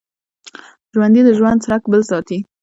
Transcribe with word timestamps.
ژوندي 0.93 1.21
د 1.25 1.29
ژوند 1.37 1.63
څرک 1.65 1.83
بل 1.91 2.01
ساتي 2.09 2.37